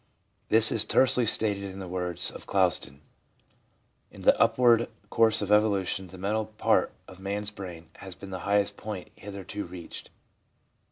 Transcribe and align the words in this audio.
This 0.49 0.71
is 0.71 0.83
tersely 0.83 1.27
stated 1.27 1.65
in 1.65 1.77
the 1.77 1.87
words 1.87 2.31
of 2.31 2.47
Clouston:' 2.47 3.01
In 4.15 4.23
the 4.23 4.35
upward 4.41 4.89
course 5.11 5.43
of 5.43 5.51
evolution 5.51 6.07
the 6.07 6.17
mental 6.17 6.45
part 6.47 6.91
of 7.07 7.19
man's 7.19 7.51
brain 7.51 7.87
has 7.97 8.15
been 8.15 8.31
the 8.31 8.39
highest 8.49 8.77
point 8.77 9.09
hitherto 9.15 9.63
reached. 9.63 10.09